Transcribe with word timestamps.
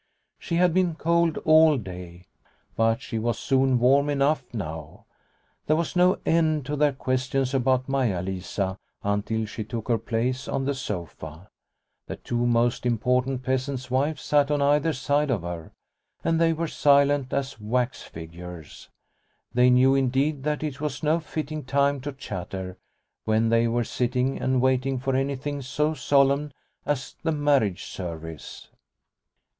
She 0.39 0.55
had 0.55 0.73
been 0.73 0.95
cold 0.95 1.37
all 1.45 1.77
day, 1.77 2.25
but 2.75 3.03
she 3.03 3.19
was 3.19 3.37
soon 3.37 3.77
warm 3.77 4.09
enough 4.09 4.51
now. 4.51 5.05
There 5.67 5.75
was 5.75 5.95
no 5.95 6.17
end 6.25 6.65
to 6.65 6.75
their 6.75 6.93
questions 6.93 7.53
about 7.53 7.87
Maia 7.87 8.23
Lisa 8.23 8.77
until 9.03 9.45
she 9.45 9.63
took 9.63 9.89
her 9.89 9.99
place 9.99 10.47
on 10.47 10.65
the 10.65 10.73
sofa. 10.73 11.49
The 12.07 12.15
two 12.15 12.47
most 12.47 12.83
important 12.87 13.43
peasants' 13.43 13.91
wives 13.91 14.23
sat 14.23 14.49
on 14.49 14.59
either 14.59 14.91
side 14.91 15.29
of 15.29 15.43
her, 15.43 15.71
and 16.23 16.41
they 16.41 16.51
were 16.51 16.67
silent 16.67 17.31
as 17.31 17.59
wax 17.61 18.01
figures. 18.01 18.89
They 19.53 19.69
knew, 19.69 19.93
indeed, 19.93 20.41
that 20.45 20.63
it 20.63 20.81
was 20.81 21.03
no 21.03 21.19
fitting 21.19 21.63
time 21.63 22.01
to 22.01 22.11
chatter 22.11 22.75
when 23.25 23.49
they 23.49 23.67
were 23.67 23.83
sitting 23.83 24.41
and 24.41 24.61
waiting 24.61 24.97
for 24.97 25.15
anything 25.15 25.61
so 25.61 25.93
solemn 25.93 26.49
as 26.87 27.13
the 27.21 27.31
marriage 27.31 27.83
service 27.85 28.69